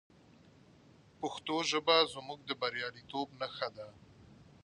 پښتو 1.19 1.55
ژبه 1.69 1.95
زموږ 2.13 2.39
د 2.45 2.51
بریالیتوب 2.61 3.27
نښه 3.39 3.69
ده. 3.75 3.87